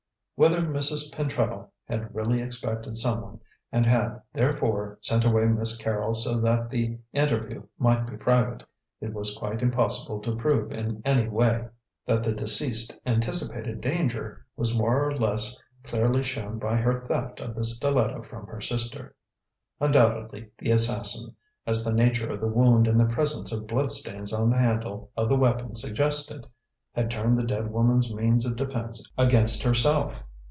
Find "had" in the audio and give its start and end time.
1.87-2.15, 3.85-4.19, 26.95-27.11